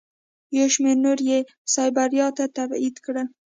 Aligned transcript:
یو 0.57 0.67
شمېر 0.73 0.97
نور 1.05 1.19
یې 1.29 1.39
سایبریا 1.73 2.27
ته 2.37 2.43
تبعید 2.57 2.95
کړل. 3.05 3.27